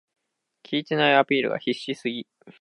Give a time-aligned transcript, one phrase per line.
[0.69, 2.25] 効いてないアピールが必死すぎ